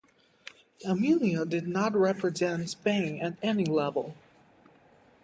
[0.83, 4.15] Almunia did not represent Spain at any level.